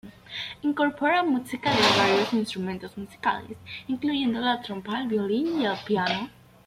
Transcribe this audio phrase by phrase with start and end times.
[0.67, 3.55] Incorpora música de varios instrumentos musicales,
[3.87, 6.27] incluyendo la trompa, el violín y el piano.